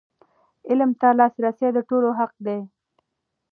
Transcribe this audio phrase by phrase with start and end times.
[0.69, 2.59] علم ته لاسرسی د ټولو حق دی.